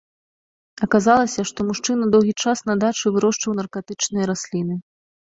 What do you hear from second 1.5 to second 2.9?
мужчына доўгі час на